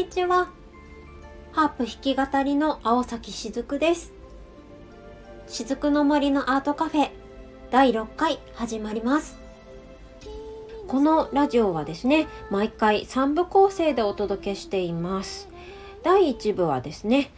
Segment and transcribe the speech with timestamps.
[0.00, 0.48] にちは。
[1.52, 4.14] ハープ弾き語りの青崎しずくです。
[5.46, 7.10] しずくの森のアートカフェ
[7.70, 9.36] 第6回始まります。
[10.88, 15.50] このラジオはですね、毎回3部構成でお届けしています。
[16.02, 17.30] 第1部はですね、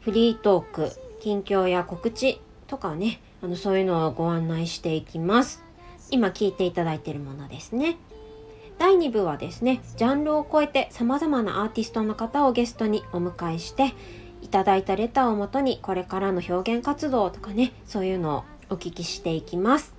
[0.00, 0.90] フリートーク、
[1.22, 5.64] 近況や告知とかね、あのそういうのをご案内していきます。
[6.10, 7.96] 今聞いていただいているものですね。
[8.78, 13.94] 第2部はですね、ジャンルを超えて様々なアーティストの方をゲストにお迎えして、
[14.40, 18.38] いただいたレターをもとにこれからの表現活動とかね、そういうの
[18.70, 19.94] をお聞きしていきます。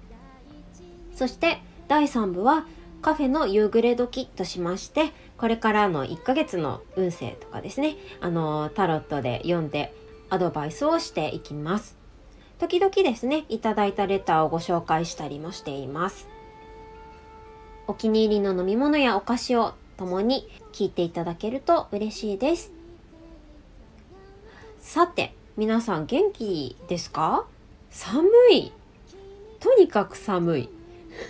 [1.14, 2.66] そして第3部は
[3.02, 9.94] カフェの夕暮れ時としまして、これからの1ヶ月の運勢とかですね、あの、タロットで読んで
[10.30, 11.98] アドバイスをしていきます。
[12.60, 16.28] 時々ですね、いただいたレターをご紹介したりもしています。
[17.90, 22.72] お気に入りの飲み物やお菓子を共に聞いていただけると嬉しいです。
[24.80, 27.48] さて、皆さん元気ですか？
[27.90, 28.72] 寒い。
[29.60, 30.70] とにかく寒い。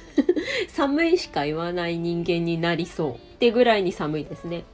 [0.68, 4.66] 寒いしか言わない人間になりそうってぐらいに寒いですね。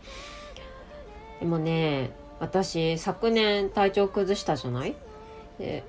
[1.39, 4.95] でもね、私昨年体調崩したじゃない？
[5.59, 5.83] で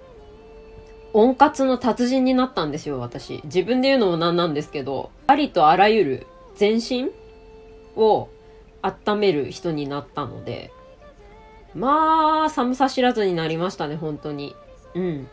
[1.17, 3.41] 温活の達人になったんですよ、私。
[3.45, 7.09] 自分で言うのもなんなんですけど、ありとあらゆる全身
[7.97, 8.29] を
[8.83, 10.71] 温める人になったので、
[11.75, 14.55] まあ、寒さ知らずになりましたね、本当に。
[14.95, 15.29] うん。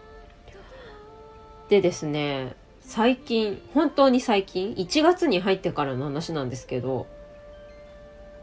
[1.67, 7.07] でですね、最近、本当に最近、1月に入ってからの話なんですけど、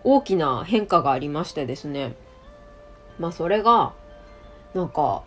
[0.05, 2.17] 大きな変化がありましてですね、
[3.19, 3.95] まあそれが、
[4.75, 5.23] なんか、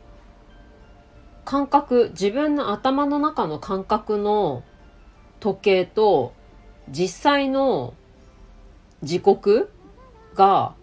[1.45, 4.63] 感覚、自分の頭の中の感覚の
[5.39, 6.33] 時計と
[6.89, 7.93] 実際の
[9.03, 9.69] 時刻
[10.35, 10.75] が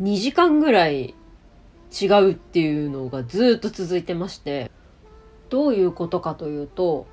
[0.00, 1.14] 2時間ぐらい
[2.00, 4.70] 違うっていうのがずっと続いてまして、
[5.50, 7.06] どういうことかというと、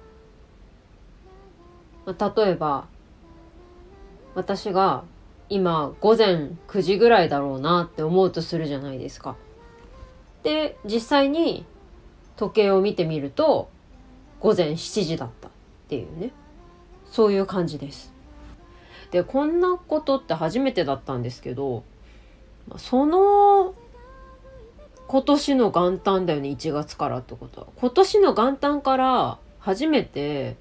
[2.07, 2.87] 例えば、
[4.33, 5.03] 私が
[5.49, 9.35] 今午前9時ぐらいだろうなって思うとするじゃないですか。
[10.43, 11.65] で、実際に
[12.41, 13.69] 時計を見てみると
[14.39, 15.51] 午前7時だったっ
[15.87, 16.31] ていうね。
[17.05, 18.11] そういう感じです。
[19.11, 21.83] でこんなことって初めてだったんですけど
[22.77, 23.75] その
[25.07, 27.67] 今年の元旦だよね1月からってことは。
[27.75, 30.55] 今年の元旦から初めて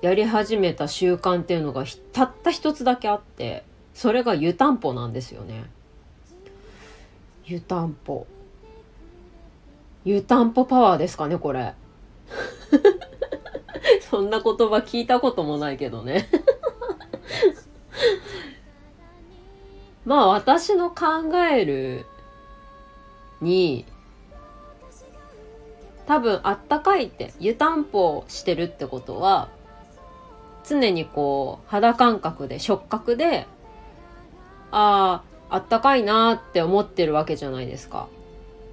[0.00, 3.64] やり始めた習慣っていうのがたった一つだけあって
[3.94, 5.64] それが湯たんぽなんですよね。
[7.46, 8.28] 湯たんぽ。
[10.04, 11.74] 湯たんぽパワーですかね、これ。
[14.10, 16.28] そんな言葉聞いたこともないけどね。
[20.04, 21.06] まあ私の考
[21.52, 22.06] える
[23.40, 23.84] に、
[26.06, 29.48] 多分あったかいって、湯たんぽしてるってことは、
[30.66, 33.46] 常にこう肌感覚で触覚で、
[34.70, 38.08] ああ、あったかいなって思ってるわけじゃないですか。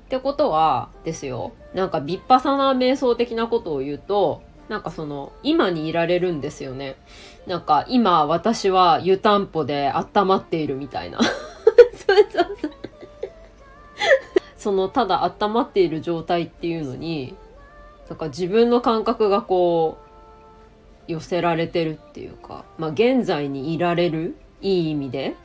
[0.05, 1.53] ってことはですよ。
[1.73, 6.95] なんかビッパサな瞑想的なことを言うとなんかその今にいられるんですよね。
[7.47, 11.19] なんか今私は湯たんぽで温まっているみたいな。
[11.21, 11.33] そう
[12.31, 12.71] そうそう
[14.55, 17.35] そのただ温まっている状態っていうのに
[18.09, 19.99] なんか自分の感覚がこ
[21.07, 25.35] う寄せられてるっていうかまあ現在にいられるいい意味で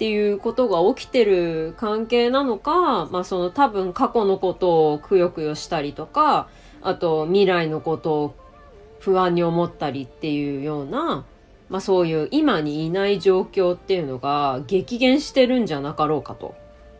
[0.00, 6.48] っていうことが起きてる関係なのか、まあその多分過去のことをくよくよしたりとか、
[6.80, 8.34] あと未来のことを
[9.00, 11.26] 不安に思ったりっていうような、
[11.68, 16.54] まあそういう今にいない状況っていうのが激減してるんじゃなかろうかと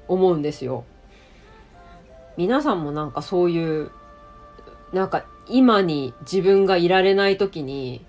[0.06, 0.84] 思うんですよ。
[2.36, 3.92] 皆さんもなんかそういう、
[4.92, 8.04] なんか今に自分がいられない時に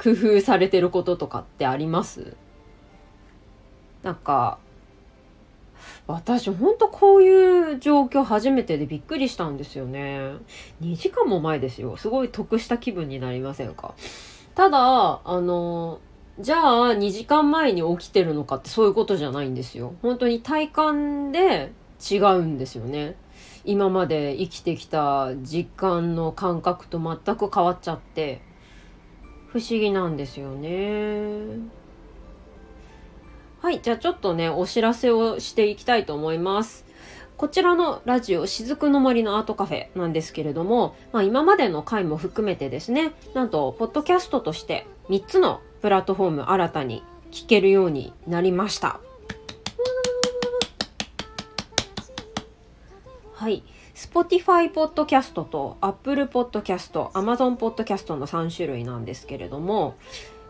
[0.00, 2.36] 工夫されてることとかってあります？
[4.02, 4.58] なんか、
[6.06, 10.20] 私ほんとこういう状況初めてでびっくりしたんですよね。
[10.82, 11.96] 2時間も前ですよ。
[11.96, 13.94] すごい得した気分になりませんか？
[14.54, 16.00] ただ、あの、
[16.38, 19.94] じゃあ2時間前に起きてるのかってそういうことじゃないんですよ。
[20.02, 21.72] 本当に体感で
[22.10, 23.16] 違うんですよね。
[23.64, 28.40] 今まで生きてきた実感の感覚と全く変わっちゃって、
[29.48, 31.58] 不思議なんですよね。
[33.62, 36.86] はい、じゃあちょっとね、お知らせをしていきたいと思います。
[37.36, 47.02] こちらのラジオ、雫の森のアートカフェなんですけれども、まあ今までの回も含めてですね、なんと、ポッドキャストとして3つのプラットフォーム新たに
[47.32, 48.98] 聞けるようになりました。
[53.34, 53.62] はい。
[53.94, 59.96] Spotify Podcast と Apple Podcast、Amazon Podcast の3種類なんですけれども、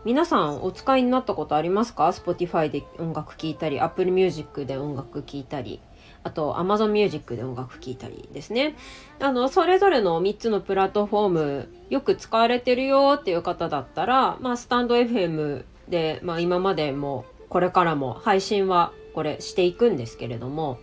[0.03, 5.79] 皆さんお使いになったことありますか ?Spotify で音楽聴いたり、Apple Music で音楽聴いたり、
[6.23, 8.75] あと Amazon Music で音楽聴いたりですね。
[9.19, 20.79] あの、それぞれの3つのプラットフォームよく使われてるよっていう方だったら、まあ、スタンド FM で、まあ、今までもこれからも配信はこれしていくんですけれども、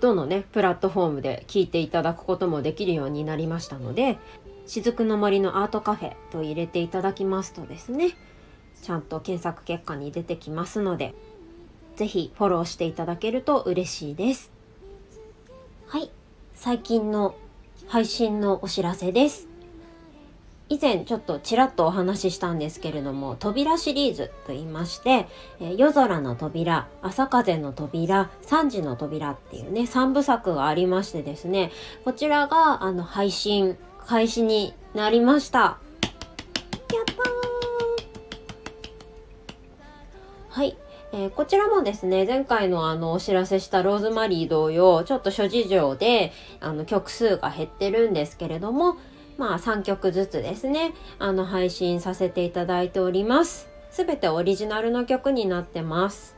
[0.00, 4.16] どのね、プラットフォームで聞いていただくこともできるようになりましたので、
[4.68, 8.10] 雫の森のアートカフェと入れていただきますとですね、
[8.82, 11.14] ちゃんと検索結果に出てきますので、
[11.96, 14.52] ぜひフォローしていただけると嬉しいです。
[15.86, 16.10] はい、
[16.54, 17.34] 最近の
[17.86, 19.48] 配信のお知らせです。
[20.68, 25.26] 以前ちょっとちらっとお話ししたんですけれども、扉シリーズと言いまして、
[25.60, 31.72] え夜空の扉、朝風の扉、三時の扉っていうね、三部作がありましてですね、
[32.04, 33.78] こちらがあの配信
[34.08, 35.58] 開始になりました。
[35.58, 35.78] やっ
[37.04, 37.16] たー
[40.48, 40.78] はい。
[41.12, 48.96] えー、こちらもですね、前回のあのお知らせしたローズマリー同様、ちょっと諸事情であの曲数が減ってるんですけれども、
[49.36, 53.68] まあ3曲ずつですね、あの配信させていただいております。
[53.90, 56.34] すべてオリジナルの曲になってます。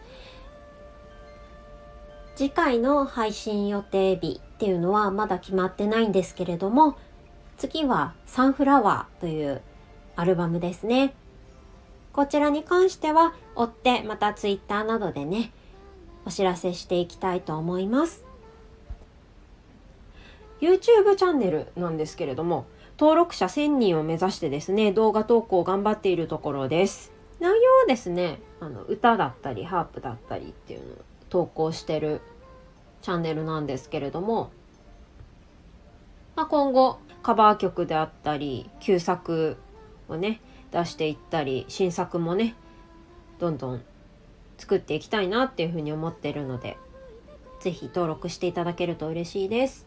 [2.35, 6.97] 次回の配信予定日っていうのはまだ決まってないんですけれども、
[7.61, 9.61] 次はサンフラワーという
[10.17, 11.13] アルバムですね。
[12.15, 15.53] こちらに関しては追ってまた Twitter などでね、
[16.25, 18.25] お知らせしていきたいと思います。
[20.63, 22.65] YouTube チャンネルなんですけれども、
[22.99, 27.13] 登録者1000人を目指してですね、動画投稿を頑張っているところです。
[27.41, 30.97] 内容はですね、あの歌だったり、ハープだったりっていうのを
[31.29, 32.23] 投稿してる
[33.03, 34.51] チャンネルなんですけれども、
[36.41, 39.59] まあ、今後カバー曲であったり、旧作
[40.09, 40.41] をね、
[40.73, 42.55] 出していったり、新作もね、
[43.39, 43.83] どんどん
[44.57, 46.79] 作っていきたいなっていうふうに思ってるので、
[47.61, 49.87] 是非登録していただけると嬉しいです。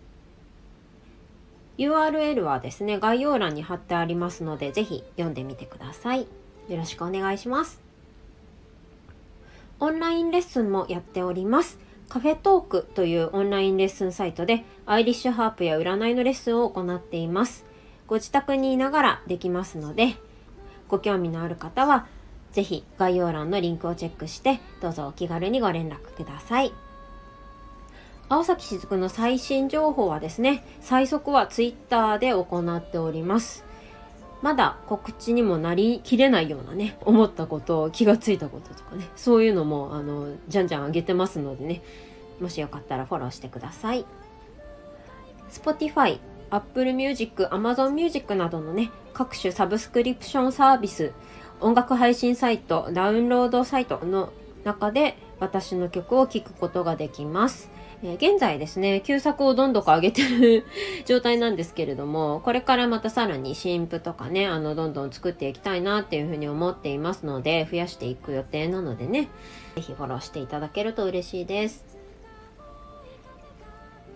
[1.80, 6.28] URL はですね、概要欄に貼ってありますので、ぜひ読んでみてください。
[6.70, 7.82] よろしくお願いします。
[9.80, 11.80] オンラインレッスンもやっております。
[12.14, 17.66] カフェトークというオンラインレッスンサイトでアイリッシュハープや占いのレッスンを行っています。
[18.06, 20.16] ご自宅にいながらできますので、
[20.90, 22.06] ご興味のある方は、
[22.52, 26.72] ぜひ概要欄のリンクをチェックして、どうぞお気軽にご連絡ください。
[28.30, 33.66] 青崎しずくの最新情報はですね、最速は Twitter で行っております。
[34.44, 41.82] まだ告知にもなりきれないようなね、思ったこと、気がついたこととかね、そういうのも、あの、じゃんじゃん上げてますのでね、
[42.42, 44.06] もしよかったらフォローしてください。
[45.50, 46.20] Spotify、
[46.50, 51.14] Apple Music、Amazon Music などのね、各種サブスクリプションサービス、
[51.62, 54.34] 音楽配信サイト、ダウンロードサイトの
[54.66, 57.72] 中で私の曲を聴くことができます。
[58.06, 60.66] え現在ですね、旧作をどんどん上げてる
[61.06, 69.30] 状態なんですけれども、これからまたさらに新譜とかね、あの、どんどん作っていきたいなっていうふうに思っていますので、増やしていく予定なのでね、
[69.76, 71.86] ぜひフォローしていただけると嬉しいです。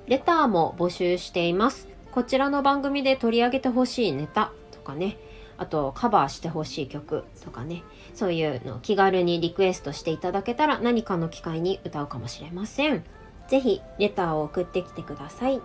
[0.08, 1.88] レターも募集しています。
[2.12, 5.17] こちらの番組で取り上げてほしいネタとかね、
[5.58, 13.06] あとカバーしてほしい曲とかね、そういうのを気軽にリクエストしていただけたら何かの機会に歌うかもしれません。
[13.48, 15.62] ぜひレターを送ってきてください。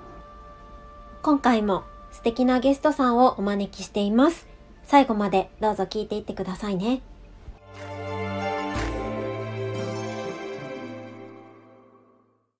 [1.23, 4.47] 今回も素敵なゲストさんをお招きしています。
[4.85, 7.03] 最後までどうぞ聞いていってくださいね。